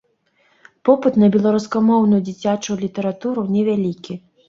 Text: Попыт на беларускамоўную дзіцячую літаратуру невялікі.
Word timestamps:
Попыт 0.89 1.19
на 1.25 1.29
беларускамоўную 1.35 2.21
дзіцячую 2.31 2.81
літаратуру 2.85 3.49
невялікі. 3.55 4.23